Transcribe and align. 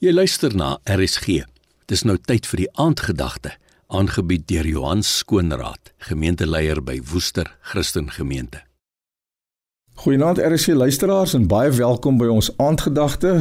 Jy 0.00 0.14
luister 0.16 0.54
na 0.56 0.78
RSG. 0.88 1.42
Dis 1.92 2.06
nou 2.08 2.14
tyd 2.16 2.46
vir 2.48 2.60
die 2.62 2.68
aandgedagte, 2.80 3.50
aangebied 3.92 4.46
deur 4.48 4.64
Johan 4.64 5.02
Skoonraad, 5.04 5.90
gemeenteleier 6.08 6.78
by 6.80 6.94
Woester 7.10 7.50
Christen 7.68 8.08
Gemeente. 8.08 8.62
Goeienaand 10.00 10.40
RSG 10.40 10.72
luisteraars 10.72 11.34
en 11.36 11.44
baie 11.52 11.68
welkom 11.76 12.16
by 12.16 12.30
ons 12.32 12.48
aandgedagte. 12.56 13.34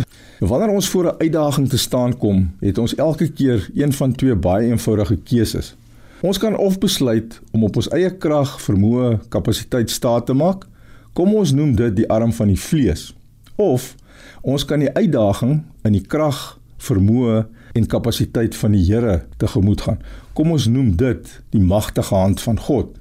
Wanneer 0.44 0.74
ons 0.74 0.90
voor 0.92 1.06
'n 1.14 1.22
uitdaging 1.24 1.70
te 1.70 1.78
staan 1.78 2.18
kom, 2.18 2.52
het 2.60 2.78
ons 2.78 2.96
elke 2.96 3.32
keer 3.32 3.70
een 3.74 3.94
van 3.94 4.12
twee 4.12 4.36
baie 4.36 4.68
eenvoudige 4.68 5.16
keuses. 5.16 5.76
Ons 6.22 6.38
kan 6.38 6.58
of 6.58 6.78
besluit 6.78 7.40
om 7.52 7.64
op 7.64 7.76
ons 7.76 7.90
eie 7.90 8.12
krag, 8.18 8.62
vermoë, 8.62 9.20
kapasiteit 9.30 9.90
staat 9.90 10.26
te 10.26 10.34
maak. 10.34 10.68
Kom 11.14 11.36
ons 11.36 11.52
noem 11.52 11.76
dit 11.76 11.96
die 11.96 12.10
arm 12.10 12.34
van 12.34 12.48
die 12.48 12.60
vlees. 12.60 13.16
Of 13.56 13.96
Ons 14.42 14.66
kan 14.66 14.80
die 14.80 14.94
uitdaging 14.94 15.64
in 15.84 15.94
die 15.94 16.06
krag, 16.06 16.60
vermoë 16.78 17.44
en 17.76 17.88
kapasiteit 17.88 18.56
van 18.56 18.72
die 18.72 18.86
Here 18.88 19.26
tegemoet 19.38 19.82
gaan. 19.82 20.00
Kom 20.34 20.52
ons 20.52 20.68
noem 20.72 20.96
dit 20.98 21.30
die 21.52 21.62
magtige 21.62 22.16
hand 22.16 22.42
van 22.42 22.60
God. 22.60 22.96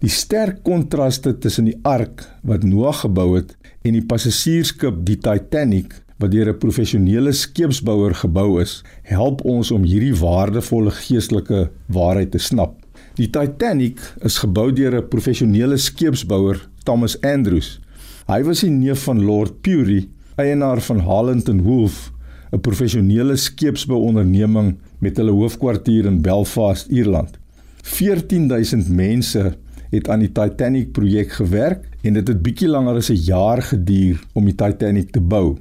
Die 0.00 0.12
sterk 0.12 0.62
kontraste 0.64 1.34
tussen 1.38 1.66
die 1.68 1.78
ark 1.84 2.24
wat 2.46 2.64
Noag 2.64 3.02
gebou 3.04 3.34
het 3.36 3.56
en 3.84 3.96
die 3.96 4.04
passasiersskip 4.04 5.02
die 5.04 5.18
Titanic 5.20 5.92
wat 6.20 6.32
deur 6.32 6.48
'n 6.52 6.58
professionele 6.58 7.32
skeepsbouer 7.32 8.14
gebou 8.14 8.60
is, 8.60 8.82
help 9.02 9.44
ons 9.44 9.70
om 9.70 9.84
hierdie 9.84 10.14
waardevolle 10.14 10.90
geestelike 10.90 11.70
waarheid 11.86 12.30
te 12.30 12.38
snap. 12.38 12.76
Die 13.16 13.30
Titanic 13.30 14.00
is 14.24 14.38
gebou 14.38 14.72
deur 14.72 14.96
'n 14.96 15.08
professionele 15.08 15.76
skeepsbouer, 15.76 16.68
Thomas 16.84 17.20
Andrews. 17.20 17.80
Hy 18.26 18.42
was 18.42 18.60
die 18.60 18.70
neef 18.70 19.04
van 19.04 19.24
Lord 19.24 19.60
Pury 19.60 20.08
eienaar 20.36 20.80
van 20.80 21.00
Holland 21.00 21.48
and 21.48 21.62
Wolff, 21.62 22.12
'n 22.52 22.60
professionele 22.60 23.36
skeepsbouonderneming 23.36 24.78
met 24.98 25.16
hulle 25.16 25.30
hoofkwartier 25.30 26.04
in 26.04 26.20
Belfast, 26.22 26.86
Ierland. 26.86 27.38
14000 27.82 28.88
mense 28.88 29.56
het 29.90 30.08
aan 30.08 30.18
die 30.18 30.32
Titanic 30.32 30.92
projek 30.92 31.32
gewerk 31.32 31.88
en 32.02 32.12
dit 32.12 32.28
het 32.28 32.42
bietjie 32.42 32.68
langer 32.68 32.94
as 32.96 33.10
'n 33.10 33.24
jaar 33.24 33.62
geduur 33.62 34.20
om 34.32 34.44
die 34.44 34.54
Titanic 34.54 35.10
te 35.10 35.20
bou. 35.20 35.58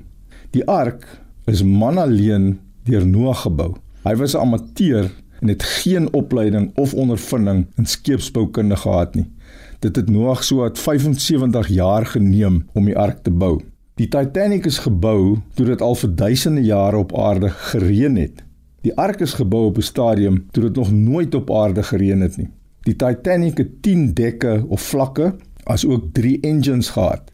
Die 0.52 0.66
ark 0.66 1.22
is 1.46 1.64
man 1.64 1.98
alleen 1.98 2.60
deur 2.84 3.06
Noag 3.08 3.42
gebou. 3.42 3.76
Hy 4.04 4.16
was 4.16 4.34
'n 4.34 4.40
amateur 4.40 5.12
en 5.40 5.48
het 5.48 5.64
geen 5.64 6.14
opleiding 6.14 6.72
of 6.76 6.94
ondervinding 6.94 7.66
in 7.76 7.86
skeepsboukunde 7.86 8.76
gehad 8.76 9.16
nie. 9.16 9.26
Dit 9.80 9.96
het 9.96 10.10
Noag 10.10 10.44
so 10.44 10.56
wat 10.56 10.80
75 10.80 11.68
jaar 11.68 12.06
geneem 12.06 12.66
om 12.74 12.86
die 12.86 12.98
ark 12.98 13.24
te 13.24 13.32
bou. 13.32 13.62
Die 14.00 14.08
Titanic 14.08 14.64
is 14.64 14.78
gebou 14.80 15.42
toe 15.58 15.66
dit 15.68 15.82
al 15.84 15.98
vir 16.00 16.12
duisende 16.16 16.62
jare 16.64 17.02
op 17.02 17.10
aarde 17.20 17.50
gereën 17.52 18.16
het. 18.16 18.38
Die 18.88 18.94
ark 18.96 19.20
is 19.26 19.34
gebou 19.36 19.66
op 19.68 19.78
'n 19.78 19.84
stadium 19.84 20.38
toe 20.52 20.64
dit 20.64 20.76
nog 20.76 20.92
nooit 20.92 21.36
op 21.36 21.52
aarde 21.52 21.84
gereën 21.84 22.22
het 22.22 22.38
nie. 22.38 22.48
Die 22.88 22.96
Titanic 22.96 23.58
het 23.58 23.82
10 23.82 24.14
dekke 24.14 24.64
of 24.68 24.82
vlakke 24.82 25.36
as 25.64 25.86
ook 25.86 26.14
3 26.14 26.40
engines 26.42 26.90
gehad. 26.90 27.32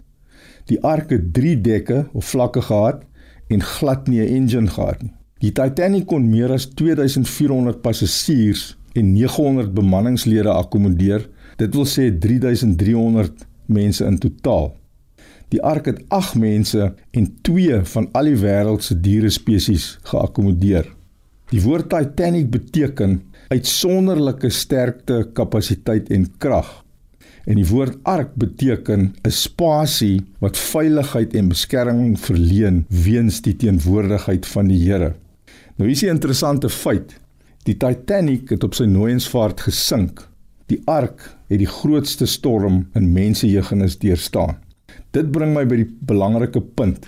Die 0.66 0.82
ark 0.82 1.10
het 1.10 1.34
3 1.34 1.62
dekke 1.62 2.08
of 2.14 2.26
vlakke 2.26 2.62
gehad 2.62 3.04
en 3.48 3.62
glad 3.62 4.08
nie 4.08 4.22
'n 4.22 4.36
engine 4.36 4.68
gehad 4.68 5.02
nie. 5.02 5.14
Die 5.40 5.52
Titanic 5.52 6.06
kon 6.06 6.30
meer 6.30 6.52
as 6.52 6.66
2400 6.66 7.82
passasiers 7.82 8.78
en 8.94 9.14
900 9.14 9.74
bemanningslede 9.74 10.50
akkommodeer. 10.50 11.30
Dit 11.56 11.76
wil 11.76 11.86
sê 11.86 12.18
3300 12.20 13.48
mense 13.66 14.06
in 14.06 14.18
totaal. 14.18 14.76
Die 15.54 15.62
ark 15.62 15.86
het 15.86 16.02
8 16.08 16.36
mense 16.36 16.94
en 17.12 17.28
2 17.42 17.84
van 17.94 18.10
al 18.12 18.32
die 18.32 18.40
wêreld 18.42 18.84
se 18.84 18.98
diere 19.00 19.30
spesies 19.30 19.98
geakkommodeer. 20.10 20.88
Die 21.54 21.62
woord 21.62 21.90
Titanic 21.90 22.50
beteken 22.50 23.20
uitsonderlike 23.54 24.50
sterkte, 24.50 25.30
kapasiteit 25.38 26.10
en 26.10 26.26
krag. 26.42 26.72
En 27.46 27.60
die 27.60 27.68
woord 27.70 28.00
ark 28.10 28.34
beteken 28.42 29.14
'n 29.22 29.32
spasie 29.32 30.26
wat 30.42 30.58
veiligheid 30.58 31.36
en 31.36 31.48
beskerming 31.48 32.20
verleen 32.20 32.86
weens 32.90 33.42
die 33.42 33.56
teenwoordigheid 33.56 34.46
van 34.46 34.68
die 34.68 34.82
Here. 34.82 35.14
Nou 35.78 35.90
hier 35.90 35.96
is 35.96 36.02
'n 36.02 36.16
interessante 36.18 36.70
feit. 36.70 37.20
Die 37.64 37.78
Titanic 37.78 38.50
het 38.50 38.64
op 38.64 38.74
sy 38.74 38.86
nooiensvaart 38.86 39.62
gesink. 39.62 40.28
Die 40.66 40.82
ark 40.86 41.38
het 41.48 41.60
die 41.60 41.70
grootste 41.70 42.26
storm 42.26 42.88
in 42.94 43.14
mensejeugenis 43.14 43.98
deurstaan. 43.98 44.65
Dit 45.16 45.30
bring 45.32 45.54
my 45.56 45.62
by 45.64 45.78
die 45.80 45.92
belangrike 46.10 46.60
punt. 46.76 47.06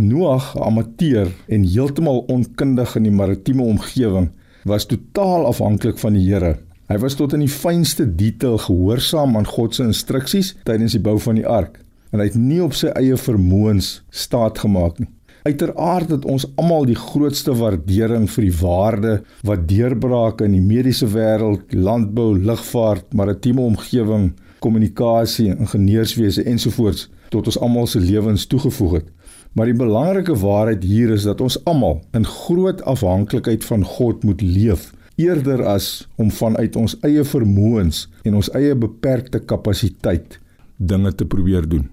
Noag, 0.00 0.54
'n 0.56 0.62
amateur 0.64 1.28
en 1.46 1.64
heeltemal 1.64 2.24
onkundig 2.32 2.94
in 2.96 3.02
die 3.02 3.12
maritieme 3.12 3.62
omgewing, 3.62 4.30
was 4.64 4.86
totaal 4.86 5.44
afhanklik 5.44 5.98
van 5.98 6.16
die 6.16 6.24
Here. 6.24 6.56
Hy 6.88 6.98
was 6.98 7.14
tot 7.14 7.32
in 7.32 7.44
die 7.44 7.52
fynste 7.52 8.06
detail 8.16 8.56
gehoorsaam 8.58 9.36
aan 9.36 9.46
God 9.46 9.74
se 9.74 9.82
instruksies 9.82 10.56
tydens 10.64 10.92
die 10.92 11.04
bou 11.04 11.18
van 11.18 11.34
die 11.34 11.46
ark 11.46 11.78
en 12.12 12.18
hy 12.18 12.26
het 12.26 12.34
nie 12.34 12.62
op 12.62 12.72
sy 12.72 12.88
eie 12.96 13.16
vermoëns 13.16 14.02
staat 14.10 14.58
gemaak 14.58 14.98
nie. 14.98 15.08
Uiteraard 15.44 16.10
het 16.10 16.24
ons 16.24 16.46
almal 16.56 16.84
die 16.86 16.98
grootste 16.98 17.52
waardering 17.52 18.26
vir 18.30 18.44
die 18.44 18.56
waarde 18.56 19.22
wat 19.42 19.68
deurbrake 19.68 20.44
in 20.44 20.52
die 20.52 20.64
mediese 20.64 21.06
wêreld, 21.06 21.72
landbou, 21.72 22.38
lugvaart, 22.38 23.12
maritieme 23.14 23.60
omgewing, 23.60 24.32
kommunikasie, 24.62 25.50
ingenieurswese 25.56 26.44
ensovoorts 26.44 27.08
tot 27.30 27.48
ons 27.50 27.58
almal 27.58 27.88
se 27.90 28.00
lewens 28.00 28.46
toegevoeg 28.46 28.92
het. 29.00 29.10
Maar 29.52 29.70
die 29.70 29.78
belangrike 29.78 30.36
waarheid 30.38 30.84
hier 30.86 31.10
is 31.10 31.26
dat 31.26 31.40
ons 31.40 31.58
almal 31.64 32.00
in 32.14 32.26
groot 32.26 32.82
afhanklikheid 32.82 33.64
van 33.66 33.84
God 33.84 34.24
moet 34.24 34.42
leef 34.42 34.90
eerder 35.20 35.64
as 35.68 36.08
om 36.16 36.30
vanuit 36.30 36.76
ons 36.76 36.96
eie 37.06 37.24
vermoëns 37.24 38.06
en 38.24 38.38
ons 38.40 38.52
eie 38.56 38.76
beperkte 38.78 39.42
kapasiteit 39.44 40.38
dinge 40.76 41.12
te 41.14 41.26
probeer 41.26 41.68
doen. 41.68 41.90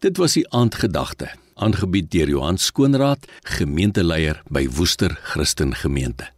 Dit 0.00 0.20
was 0.20 0.36
die 0.38 0.46
aandgedagte, 0.52 1.28
aangebied 1.54 2.10
deur 2.12 2.32
Johan 2.36 2.60
Skoonraad, 2.60 3.28
gemeenteleier 3.58 4.42
by 4.48 4.66
Woester 4.78 5.18
Christen 5.32 5.74
Gemeente. 5.74 6.35